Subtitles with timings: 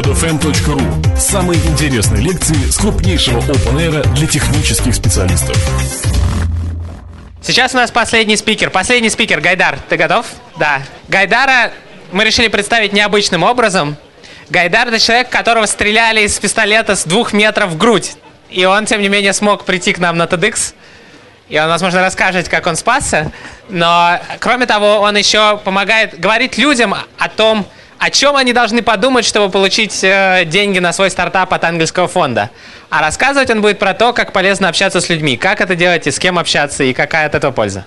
[0.00, 5.56] podfm.ru Самые интересные лекции с крупнейшего open для технических специалистов.
[7.42, 8.70] Сейчас у нас последний спикер.
[8.70, 9.78] Последний спикер, Гайдар.
[9.90, 10.24] Ты готов?
[10.58, 10.80] Да.
[11.08, 11.72] Гайдара
[12.12, 13.96] мы решили представить необычным образом.
[14.48, 18.14] Гайдар– это человек, которого стреляли из пистолета с двух метров в грудь.
[18.48, 20.72] И он, тем не менее, смог прийти к нам на TEDx.
[21.50, 23.30] И он, возможно, расскажет, как он спасся.
[23.68, 27.66] Но, кроме того, он еще помогает говорить людям о том,
[28.00, 32.48] о чем они должны подумать, чтобы получить э, деньги на свой стартап от ангельского фонда.
[32.88, 36.10] А рассказывать он будет про то, как полезно общаться с людьми, как это делать и
[36.10, 37.84] с кем общаться, и какая от этого польза.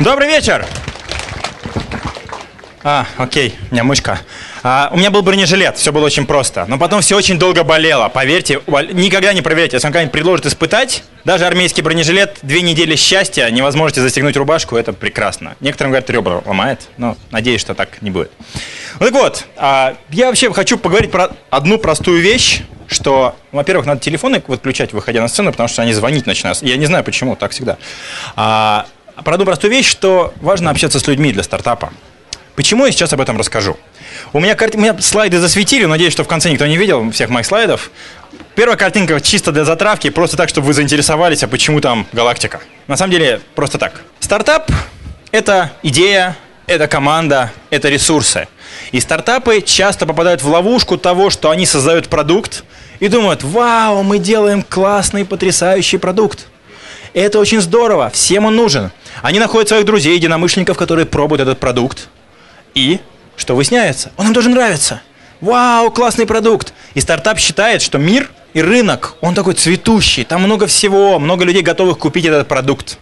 [0.00, 0.66] Добрый вечер!
[2.84, 4.20] А, окей, у меня мышка.
[4.62, 6.64] А, у меня был бронежилет, все было очень просто.
[6.68, 8.08] Но потом все очень долго болело.
[8.08, 8.60] Поверьте,
[8.92, 9.76] никогда не проверяйте.
[9.76, 14.76] Если вам кого-нибудь предложит испытать, даже армейский бронежилет, две недели счастья, не возможете застегнуть рубашку,
[14.76, 15.56] это прекрасно.
[15.60, 18.30] Некоторым говорят, ребра ломает, но надеюсь, что так не будет.
[19.00, 24.00] Ну так вот, а, я вообще хочу поговорить про одну простую вещь, что, во-первых, надо
[24.00, 26.62] телефоны выключать, выходя на сцену, потому что они звонить начинают.
[26.62, 27.78] Я не знаю почему, так всегда.
[28.36, 28.86] А,
[29.24, 31.92] про одну простую вещь, что важно общаться с людьми для стартапа.
[32.54, 33.78] Почему я сейчас об этом расскажу?
[34.32, 34.74] У меня, карт...
[34.74, 37.90] у меня слайды засветили, надеюсь, что в конце никто не видел всех моих слайдов.
[38.54, 42.60] Первая картинка чисто для затравки, просто так, чтобы вы заинтересовались, а почему там галактика.
[42.86, 44.02] На самом деле, просто так.
[44.20, 44.70] Стартап–
[45.30, 46.36] это идея,
[46.66, 48.48] это команда, это ресурсы.
[48.90, 52.64] И стартапы часто попадают в ловушку того, что они создают продукт
[53.00, 56.46] и думают, вау, мы делаем классный, потрясающий продукт.
[57.14, 58.90] Это очень здорово, всем он нужен.
[59.22, 62.08] Они находят своих друзей, единомышленников, которые пробуют этот продукт,
[62.74, 63.00] и
[63.36, 64.12] что выясняется?
[64.16, 65.02] Он им тоже нравится.
[65.40, 66.72] Вау, классный продукт.
[66.94, 71.62] И стартап считает, что мир и рынок, он такой цветущий, там много всего, много людей
[71.62, 72.98] готовых купить этот продукт.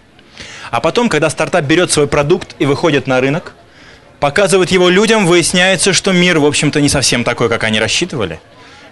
[0.70, 3.54] А потом, когда стартап берет свой продукт и выходит на рынок,
[4.20, 8.40] показывает его людям, выясняется, что мир, в общем-то, не совсем такой, как они рассчитывали.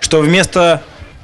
[0.00, 0.82] Что вместо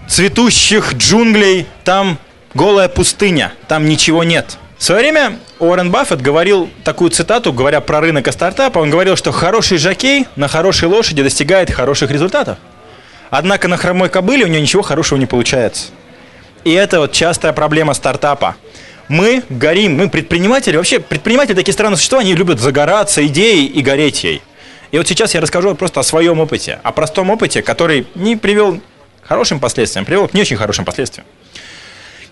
[0.09, 2.19] цветущих джунглей там
[2.55, 8.01] голая пустыня, там ничего нет– в свое время Уоррен Баффет говорил такую цитату, говоря про
[8.01, 12.59] рынок и стартапа, он говорил, что хороший жокей на хорошей лошади достигает хороших результатов.
[13.31, 15.87] Однако на хромой кобыле у него ничего хорошего не получается.
[16.65, 18.57] И это вот частая проблема стартапа.
[19.09, 24.25] Мы горим, мы предприниматели, вообще предприниматели такие странные существа, они любят загораться идеей и гореть
[24.25, 24.43] ей.
[24.91, 28.77] И вот сейчас я расскажу просто о своем опыте, о простом опыте, который не привел
[28.77, 31.27] к хорошим последствиям, привел к не очень хорошим последствиям.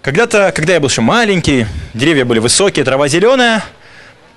[0.03, 1.65] Когда-то, когда я был еще маленький,
[1.95, 3.63] деревья были высокие, трава зеленая,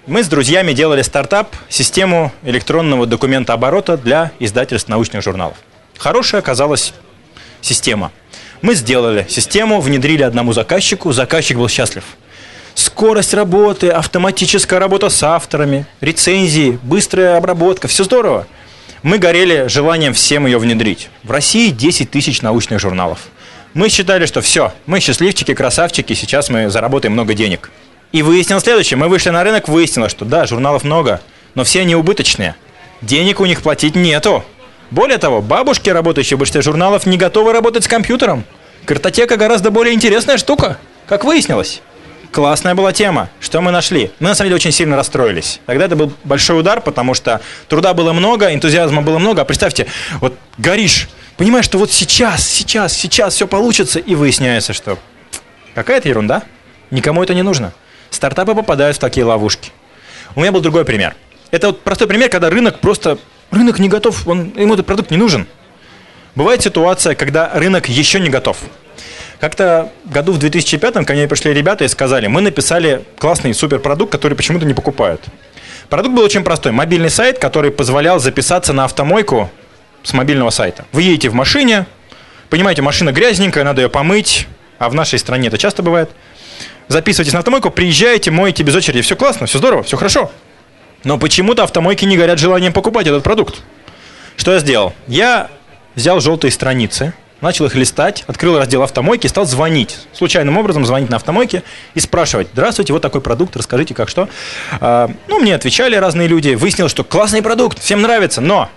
[0.06, 5.58] мы с друзьями делали стартап, систему электронного документа оборота для издательств научных журналов.
[5.98, 6.94] Хорошая оказалась
[7.62, 8.12] система.
[8.62, 12.04] Мы сделали систему, внедрили одному заказчику, заказчик был счастлив.
[12.76, 18.46] Скорость работы, автоматическая работа с авторами, рецензии, быстрая обработка, все здорово.
[19.02, 21.10] Мы горели желанием всем ее внедрить.
[21.24, 23.20] В России 10 тысяч научных журналов.
[23.76, 27.72] Мы считали, что все, мы счастливчики, красавчики, сейчас мы заработаем много денег.
[28.14, 28.98] И выяснилось следующее.
[28.98, 31.20] Мы вышли на рынок, выяснилось, что да, журналов много,
[31.56, 32.56] но все они убыточные.
[33.02, 34.46] Денег у них платить нету.
[34.92, 38.46] Более того, бабушки, работающие в большинстве журналов, не готовы работать с компьютером.
[38.86, 41.82] Картотека гораздо более интересная штука, как выяснилось.
[42.32, 43.30] Классная была тема.
[43.42, 44.10] Что мы нашли?
[44.22, 45.60] Мы, на самом деле, очень сильно расстроились.
[45.66, 49.42] Тогда это был большой удар, потому что труда было много, энтузиазма было много.
[49.42, 49.88] А представьте,
[50.22, 54.98] вот горишь понимаешь, что вот сейчас, сейчас, сейчас все получится, и выясняется, что
[55.74, 56.44] какая-то ерунда,
[56.92, 57.74] никому это не нужно.
[58.10, 59.72] Стартапы попадают в такие ловушки.
[60.36, 61.16] У меня был другой пример.
[61.52, 63.18] Это вот простой пример, когда рынок просто,
[63.52, 65.48] рынок не готов, он, ему этот продукт не нужен.
[66.36, 68.58] Бывает ситуация, когда рынок еще не готов.
[69.40, 74.34] Как-то году в 2005 ко мне пришли ребята и сказали, мы написали классный суперпродукт, который
[74.34, 75.22] почему-то не покупают.
[75.90, 76.72] Продукт был очень простой.
[76.72, 79.52] Мобильный сайт, который позволял записаться на автомойку
[80.06, 80.86] с мобильного сайта.
[80.94, 81.86] Вы едете в машине,
[82.50, 86.12] понимаете, машина грязненькая, надо ее помыть, а в нашей стране это часто бывает.
[86.88, 90.32] Записывайтесь на автомойку, приезжаете, моете без очереди, все классно, все здорово, все хорошо.
[91.04, 93.62] Но почему-то автомойки не горят желанием покупать этот продукт.
[94.38, 94.94] Что я сделал?
[95.08, 95.50] Я
[95.96, 99.98] взял желтые страницы, начал их листать, открыл раздел автомойки и стал звонить.
[100.14, 101.64] Случайным образом звонить на автомойке
[101.96, 104.30] и спрашивать, здравствуйте, вот такой продукт, расскажите, как что.
[104.80, 108.70] А, ну, мне отвечали разные люди, выяснилось, что классный продукт, всем нравится, но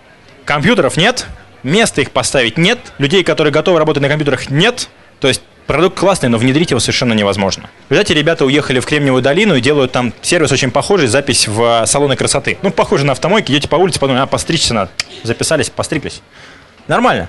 [0.49, 1.27] Компьютеров нет,
[1.63, 4.89] места их поставить нет, людей, которые готовы работать на компьютерах, нет.
[5.21, 7.69] То есть продукт классный, но внедрить его совершенно невозможно.
[7.91, 12.17] Результате ребята уехали в Кремниевую долину и делают там сервис очень похожий, запись в салоны
[12.17, 12.57] красоты.
[12.63, 14.91] Ну, похоже на автомойки, идете по улице, подумали, а, постричься надо.
[15.23, 16.23] Записались, постриглись.
[16.87, 17.29] Нормально.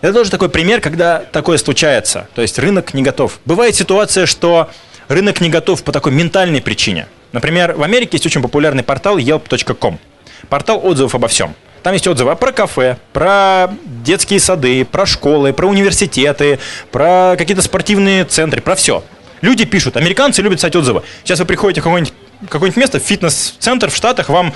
[0.00, 2.26] Это тоже такой пример, когда такое случается.
[2.34, 3.38] То есть рынок не готов.
[3.44, 4.70] Бывает ситуация, что
[5.06, 7.06] рынок не готов по такой ментальной причине.
[7.30, 10.00] Например, в Америке есть очень популярный портал yelp.com.
[10.48, 11.54] Портал отзывов обо всем.
[11.84, 16.58] Там есть отзывы про кафе, про детские сады, про школы, про университеты,
[16.90, 19.04] про какие-то спортивные центры, про все.
[19.42, 21.02] Люди пишут, американцы любят писать отзывы.
[21.24, 22.14] Сейчас вы приходите в какое-нибудь,
[22.48, 24.54] какое-нибудь место, фитнес-центр в Штатах, вам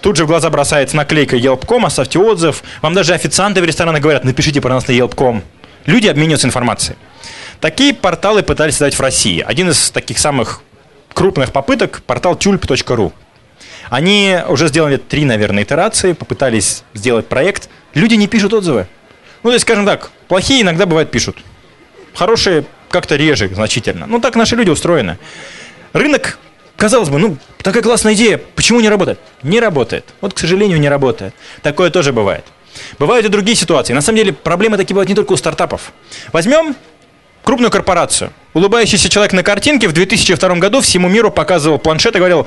[0.00, 2.62] тут же в глаза бросается наклейка Yelp.com, оставьте отзыв.
[2.80, 5.42] Вам даже официанты в ресторанах говорят, напишите про нас на Yelp.com.
[5.84, 6.96] Люди обмениваются информацией.
[7.60, 9.44] Такие порталы пытались создать в России.
[9.46, 10.62] Один из таких самых
[11.12, 13.12] крупных попыток– портал tulp.ru.
[13.92, 17.68] Они уже сделали три, наверное, итерации, попытались сделать проект.
[17.92, 18.86] Люди не пишут отзывы.
[19.42, 21.36] Ну, то есть, скажем так, плохие иногда бывают пишут.
[22.14, 24.06] Хорошие как-то реже значительно.
[24.06, 25.18] Ну, так наши люди устроены.
[25.92, 26.38] Рынок,
[26.78, 29.18] казалось бы, ну, такая классная идея, почему не работает?
[29.42, 30.06] Не работает.
[30.22, 31.34] Вот, к сожалению, не работает.
[31.60, 32.46] Такое тоже бывает.
[32.98, 33.92] Бывают и другие ситуации.
[33.92, 35.92] На самом деле, проблемы такие бывают не только у стартапов.
[36.32, 36.76] Возьмем
[37.44, 38.32] крупную корпорацию.
[38.54, 42.46] Улыбающийся человек на картинке в 2002 году всему миру показывал планшет и говорил,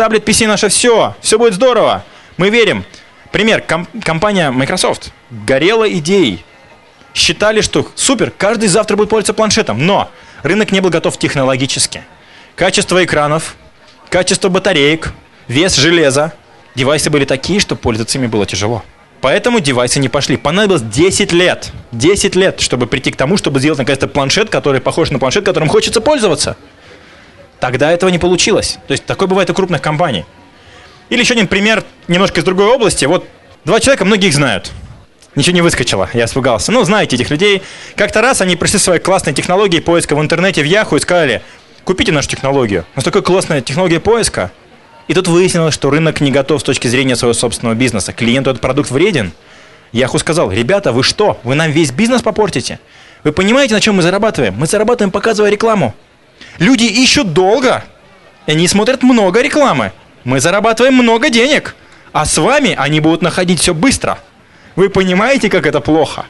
[0.00, 2.02] таблет PC наше все, все будет здорово,
[2.38, 2.86] мы верим.
[3.32, 6.42] Пример, ком- компания Microsoft горела идеей,
[7.12, 10.10] считали, что супер, каждый завтра будет пользоваться планшетом, но
[10.42, 12.02] рынок не был готов технологически.
[12.56, 13.56] Качество экранов,
[14.08, 15.12] качество батареек,
[15.48, 16.32] вес железа,
[16.74, 18.82] девайсы были такие, что пользоваться ими было тяжело.
[19.20, 20.38] Поэтому девайсы не пошли.
[20.38, 21.72] Понадобилось 10 лет.
[21.92, 25.68] 10 лет, чтобы прийти к тому, чтобы сделать наконец-то планшет, который похож на планшет, которым
[25.68, 26.56] хочется пользоваться.
[27.60, 28.78] Тогда этого не получилось.
[28.88, 30.24] То есть такое бывает у крупных компаний.
[31.10, 33.04] Или еще один пример немножко из другой области.
[33.04, 33.26] Вот
[33.64, 34.72] два человека, многие их знают.
[35.36, 36.72] Ничего не выскочило, я испугался.
[36.72, 37.62] Ну, знаете этих людей.
[37.94, 41.42] Как-то раз они пришли своей классной технологией поиска в интернете, в Яху и сказали,
[41.84, 42.84] купите нашу технологию.
[42.94, 44.50] У нас такая классная технология поиска.
[45.06, 48.12] И тут выяснилось, что рынок не готов с точки зрения своего собственного бизнеса.
[48.12, 49.32] Клиенту этот продукт вреден.
[49.92, 52.78] Яху сказал, ребята, вы что, вы нам весь бизнес попортите?
[53.22, 54.54] Вы понимаете, на чем мы зарабатываем?
[54.54, 55.94] Мы зарабатываем, показывая рекламу.
[56.60, 57.82] Люди ищут долго,
[58.46, 59.92] они смотрят много рекламы.
[60.24, 61.74] Мы зарабатываем много денег,
[62.12, 64.18] а с вами они будут находить все быстро.
[64.76, 66.26] Вы понимаете, как это плохо?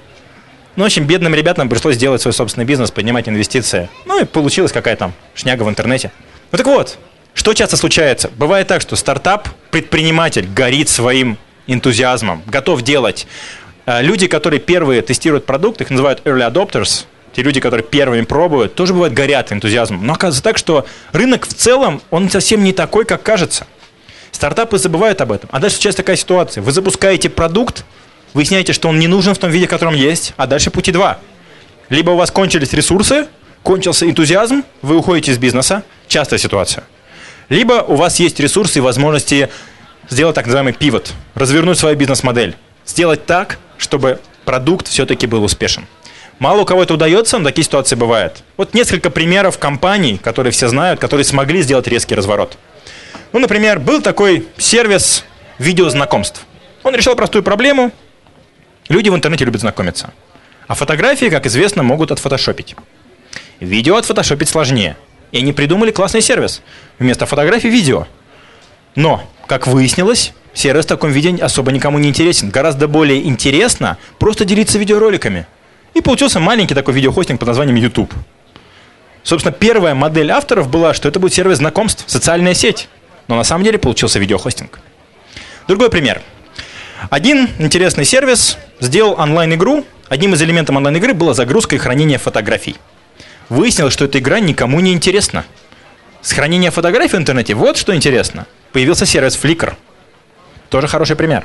[0.76, 3.88] Ну, в общем, бедным ребятам пришлось делать свой собственный бизнес, поднимать инвестиции.
[4.06, 6.12] Ну и получилась какая-то там шняга в интернете.
[6.52, 6.96] Ну так вот,
[7.34, 8.30] что часто случается?
[8.36, 13.26] Бывает так, что стартап, предприниматель горит своим энтузиазмом, готов делать.
[13.84, 18.74] А люди, которые первые тестируют продукт, их называют early adopters, те люди, которые первыми пробуют,
[18.74, 20.04] тоже бывают горят энтузиазмом.
[20.04, 23.66] Но оказывается так, что рынок в целом, он совсем не такой, как кажется.
[24.32, 25.48] Стартапы забывают об этом.
[25.52, 26.62] А дальше сейчас такая ситуация.
[26.62, 27.84] Вы запускаете продукт,
[28.34, 31.18] выясняете, что он не нужен в том виде, в котором есть, а дальше пути два.
[31.88, 33.26] Либо у вас кончились ресурсы,
[33.62, 35.82] кончился энтузиазм, вы уходите из бизнеса.
[36.08, 36.84] Частая ситуация.
[37.48, 39.50] Либо у вас есть ресурсы и возможности
[40.08, 42.56] сделать так называемый пивот, развернуть свою бизнес-модель,
[42.86, 45.84] сделать так, чтобы продукт все-таки был успешен.
[46.40, 48.42] Мало у кого это удается, но такие ситуации бывают.
[48.56, 52.56] Вот несколько примеров компаний, которые все знают, которые смогли сделать резкий разворот.
[53.34, 55.24] Ну, например, был такой сервис
[55.58, 56.46] видеознакомств.
[56.82, 57.92] Он решил простую проблему.
[58.88, 60.14] Люди в интернете любят знакомиться.
[60.66, 62.74] А фотографии, как известно, могут отфотошопить.
[63.60, 64.96] Видео отфотошопить сложнее.
[65.32, 66.62] И они придумали классный сервис.
[66.98, 68.06] Вместо фотографий видео.
[68.94, 72.48] Но, как выяснилось, сервис в таком виде особо никому не интересен.
[72.48, 75.46] Гораздо более интересно просто делиться видеороликами–
[75.94, 78.12] и получился маленький такой видеохостинг под названием YouTube.
[79.22, 82.88] Собственно, первая модель авторов была, что это будет сервис знакомств, социальная сеть.
[83.28, 84.80] Но на самом деле получился видеохостинг.
[85.68, 86.22] Другой пример.
[87.10, 89.84] Один интересный сервис сделал онлайн-игру.
[90.08, 92.76] Одним из элементов онлайн-игры была загрузка и хранение фотографий.
[93.48, 95.44] Выяснилось, что эта игра никому не интересна.
[96.22, 98.46] С хранения фотографий в интернете вот что интересно.
[98.72, 99.74] Появился сервис Flickr.
[100.68, 101.44] Тоже хороший пример.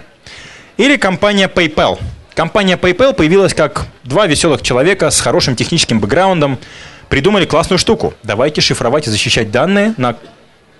[0.77, 1.99] Или компания PayPal–
[2.35, 6.59] Компания PayPal появилась как два веселых человека с хорошим техническим бэкграундом.
[7.07, 8.13] Придумали классную штуку.
[8.23, 10.17] Давайте шифровать и защищать данные на,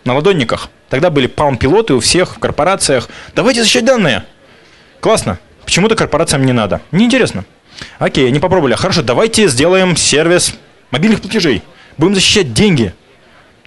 [0.04, 0.70] на ладонниках.
[0.90, 3.08] Тогда были палм-пилоты у всех в корпорациях.
[3.36, 4.26] Давайте защищать данные.
[5.00, 5.40] Классно.
[5.64, 6.82] Почему-то корпорациям не надо.
[6.92, 7.46] Неинтересно.
[8.00, 8.74] Окей, они попробовали.
[8.74, 10.56] Хорошо, давайте сделаем сервис
[10.92, 11.64] мобильных платежей.
[11.98, 12.94] Будем защищать деньги.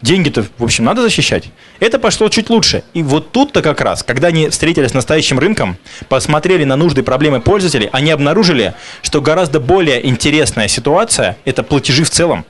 [0.01, 1.51] Деньги-то, в общем, надо защищать.
[1.81, 2.85] Это пошло чуть лучше.
[2.95, 5.77] И вот тут-то как раз, когда они встретились с настоящим рынком,
[6.09, 12.05] посмотрели на нужды и проблемы пользователей, они обнаружили, что гораздо более интересная ситуация– это платежи
[12.05, 12.45] в целом.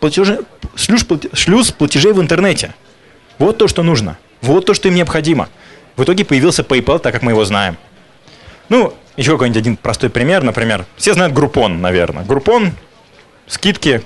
[0.00, 0.40] Платежи,
[0.74, 2.74] шлюз, шлюз платежей в интернете.
[3.38, 4.16] Вот то, что нужно.
[4.40, 5.50] Вот то, что им необходимо.
[5.96, 7.76] В итоге появился PayPal, так как мы его знаем.
[8.70, 10.86] Ну, еще какой-нибудь один простой пример, например.
[10.96, 12.24] Все знают Groupon, наверное.
[12.24, 12.70] Groupon,
[13.46, 14.02] скидки,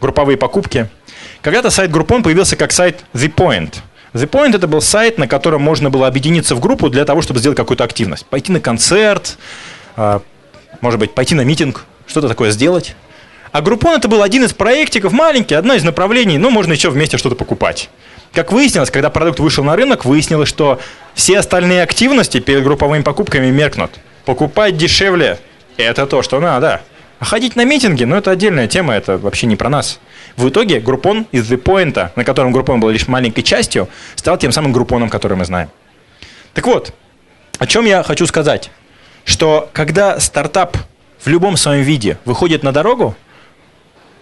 [0.00, 0.88] групповые покупки–
[1.42, 3.76] когда-то сайт Groupon появился как сайт The Point.
[4.14, 7.40] The Point это был сайт, на котором можно было объединиться в группу для того, чтобы
[7.40, 8.24] сделать какую-то активность.
[8.26, 9.36] Пойти на концерт,
[9.96, 10.22] а,
[10.80, 12.94] может быть, пойти на митинг, что-то такое сделать.
[13.50, 17.18] А Groupon это был один из проектиков, маленький, одно из направлений, но можно еще вместе
[17.18, 17.90] что-то покупать.
[18.32, 20.80] Как выяснилось, когда продукт вышел на рынок, выяснилось, что
[21.14, 23.90] все остальные активности перед групповыми покупками меркнут.
[24.24, 25.38] Покупать дешевле–
[25.76, 26.80] это то, что надо.
[27.22, 30.00] А ходить на митинги, ну это отдельная тема, это вообще не про нас.
[30.36, 34.50] В итоге группон из The Point, на котором группон был лишь маленькой частью, стал тем
[34.50, 35.70] самым группоном, который мы знаем.
[36.52, 36.92] Так вот,
[37.58, 38.72] о чем я хочу сказать?
[39.24, 40.76] Что когда стартап
[41.20, 43.14] в любом своем виде выходит на дорогу,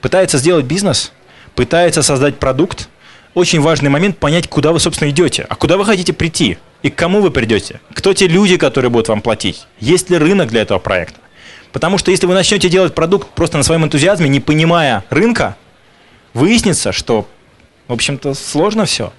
[0.02, 1.10] пытается сделать бизнес,
[1.54, 2.90] пытается создать продукт,
[3.32, 6.96] очень важный момент понять, куда вы, собственно, идете, а куда вы хотите прийти и к
[6.96, 10.78] кому вы придете, кто те люди, которые будут вам платить, есть ли рынок для этого
[10.78, 11.19] проекта.
[11.72, 15.56] Потому что если вы начнете делать продукт просто на своем энтузиазме, не понимая рынка,
[16.34, 17.28] выяснится, что,
[17.88, 19.12] в общем-то, сложно все.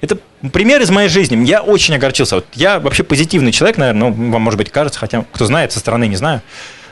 [0.00, 0.18] Это
[0.52, 1.44] пример из моей жизни.
[1.46, 2.36] Я очень огорчился.
[2.36, 5.78] Вот я вообще позитивный человек, наверное, ну, вам, может быть, кажется, хотя кто знает, со
[5.78, 6.40] стороны не знаю.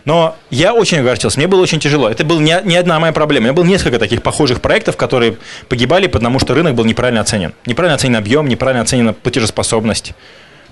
[0.05, 2.09] Но я очень огорчился, мне было очень тяжело.
[2.09, 3.45] Это была не, не одна моя проблема.
[3.45, 5.37] У меня было несколько таких похожих проектов, которые
[5.69, 7.53] погибали, потому что рынок был неправильно оценен.
[7.67, 10.15] Неправильно оценен объем, неправильно оценена платежеспособность.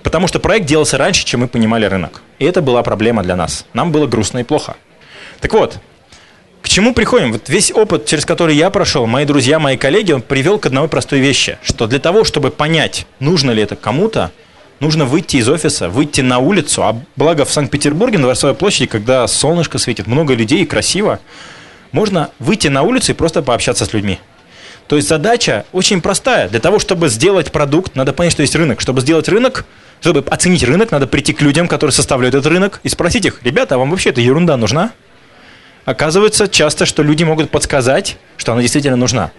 [0.07, 2.21] Потому что проект делался раньше, чем мы понимали рынок.
[2.39, 3.65] И это была проблема для нас.
[3.73, 4.77] Нам было грустно и плохо.
[5.41, 5.79] Так вот,
[6.61, 7.33] к чему приходим?
[7.33, 10.87] Вот весь опыт, через который я прошел, мои друзья, мои коллеги, он привел к одной
[10.87, 14.31] простой вещи, что для того, чтобы понять, нужно ли это кому-то,
[14.79, 16.83] нужно выйти из офиса, выйти на улицу.
[16.83, 21.19] А благо в Санкт-Петербурге, на Дворцовой площади, когда солнышко светит, много людей и красиво,
[21.91, 24.19] можно выйти на улицу и просто пообщаться с людьми.
[24.87, 26.47] То есть задача очень простая.
[26.47, 28.79] Для того, чтобы сделать продукт, надо понять, что есть рынок.
[28.79, 29.65] Чтобы сделать рынок,
[30.01, 33.75] чтобы оценить рынок, надо прийти к людям, которые составляют этот рынок, и спросить их, ребята,
[33.75, 34.91] а вам вообще эта ерунда нужна?
[35.85, 39.31] Оказывается часто, что люди могут подсказать, что она действительно нужна.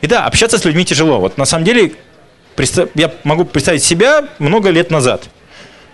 [0.00, 1.20] И да, общаться с людьми тяжело.
[1.20, 1.92] Вот на самом деле
[2.94, 5.24] я могу представить себя много лет назад.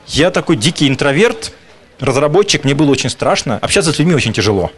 [0.06, 1.52] Я такой дикий интроверт,
[2.00, 3.58] разработчик, мне было очень страшно.
[3.58, 4.72] Общаться с людьми очень тяжело.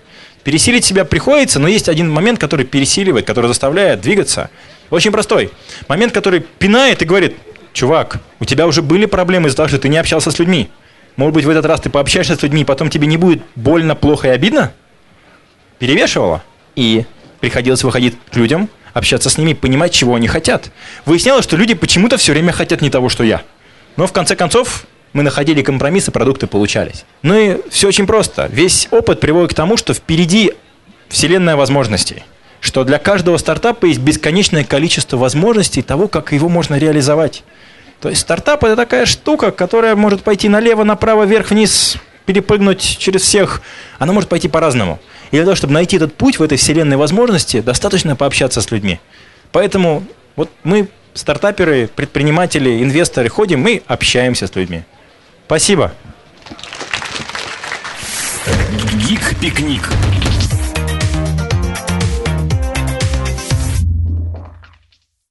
[0.45, 4.51] Пересилить себя приходится, но есть один момент, который пересиливает, который заставляет двигаться.
[4.91, 5.51] Очень простой.
[5.89, 7.37] Момент, который пинает и говорит,
[7.73, 10.69] чувак, у тебя уже были проблемы из-за того, что ты не общался с людьми.
[11.17, 13.95] Может быть, в этот раз ты пообщаешься с людьми, и потом тебе не будет больно,
[13.95, 14.75] плохо и обидно?
[15.79, 16.45] Перевешивало.
[16.77, 17.07] И
[17.41, 20.71] приходилось выходить к людям, общаться с ними, понимать, чего они хотят.
[21.07, 23.43] Выяснялось, что люди почему-то все время хотят не того, что я.
[23.97, 24.85] Но в конце концов
[25.15, 27.07] мы находили компромиссы, продукты получались.
[27.23, 28.49] Ну и все очень просто.
[28.53, 30.53] Весь опыт приводит к тому, что впереди
[31.09, 32.25] вселенная возможностей.
[32.61, 37.45] Что для каждого стартапа есть бесконечное количество возможностей того, как его можно реализовать.
[38.01, 43.23] То есть стартап это такая штука, которая может пойти налево, направо, вверх, вниз, перепрыгнуть через
[43.23, 43.63] всех.
[43.99, 44.99] Она может пойти по-разному.
[45.31, 48.99] И для того, чтобы найти этот путь в этой вселенной возможности, достаточно пообщаться с людьми.
[49.53, 50.03] Поэтому
[50.35, 54.83] вот мы, стартаперы, предприниматели, инвесторы, ходим, мы общаемся с людьми.
[55.47, 55.93] Спасибо.
[58.95, 59.89] Гик-пикник.